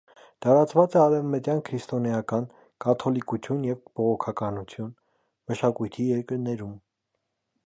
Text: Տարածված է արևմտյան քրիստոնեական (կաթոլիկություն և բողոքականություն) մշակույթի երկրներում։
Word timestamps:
Տարածված 0.43 0.95
է 0.95 0.99
արևմտյան 1.01 1.61
քրիստոնեական 1.67 2.47
(կաթոլիկություն 2.87 3.63
և 3.69 3.79
բողոքականություն) 4.01 4.93
մշակույթի 5.53 6.11
երկրներում։ 6.13 6.75